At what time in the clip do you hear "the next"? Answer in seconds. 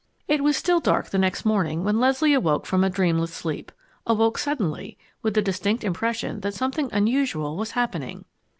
1.11-1.45